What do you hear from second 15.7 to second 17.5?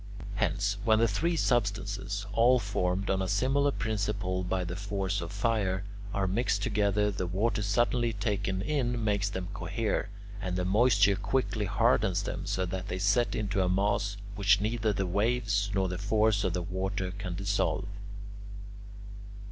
nor the force of the water can